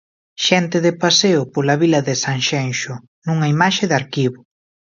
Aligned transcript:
Xente 0.45 0.77
de 0.85 0.93
paseo 1.01 1.41
pola 1.53 1.75
vila 1.81 1.99
de 2.07 2.15
Sanxenxo 2.23 2.93
nunha 3.25 3.47
imaxe 3.55 3.83
de 3.87 3.95
arquivo. 4.01 4.39